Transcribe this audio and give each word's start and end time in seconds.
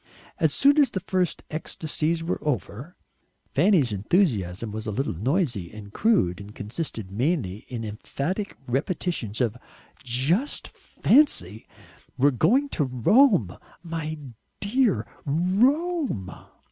As 0.39 0.51
soon 0.51 0.79
as 0.79 0.89
the 0.89 0.99
first 0.99 1.43
ecstasies 1.51 2.23
were 2.23 2.39
over 2.41 2.95
Fanny's 3.53 3.93
enthusiasm 3.93 4.71
was 4.71 4.87
a 4.87 4.91
little 4.91 5.13
noisy 5.13 5.71
and 5.71 5.93
crude, 5.93 6.41
and 6.41 6.55
consisted 6.55 7.11
mainly 7.11 7.67
in 7.67 7.85
emphatic 7.85 8.57
repetitions 8.67 9.39
of 9.41 9.55
"Just 10.03 10.69
FANCY! 10.69 11.67
we're 12.17 12.31
going 12.31 12.67
to 12.69 12.83
Rome, 12.85 13.55
my 13.83 14.17
dear! 14.59 15.05
Rome!" 15.23 16.31